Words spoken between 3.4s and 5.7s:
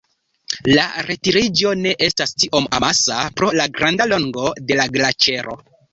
la granda longo de la glaĉero.